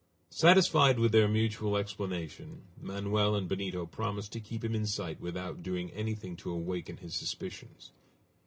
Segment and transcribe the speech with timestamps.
[0.31, 5.61] Satisfied with their mutual explanation, Manoel and Benito promised to keep him in sight without
[5.61, 7.91] doing anything to awaken his suspicions.